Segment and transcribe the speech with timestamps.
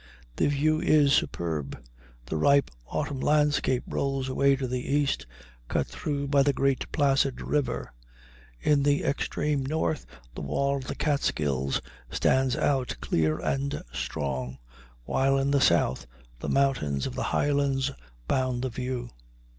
[0.37, 1.79] The view is superb;
[2.25, 5.27] the ripe autumn landscape rolls away to the east,
[5.67, 7.93] cut through by the great placid river;
[8.59, 14.57] in the extreme north the wall of the Catskills stands out clear and strong,
[15.03, 16.07] while in the south
[16.39, 17.91] the mountains of the Highlands
[18.27, 19.11] bound the view.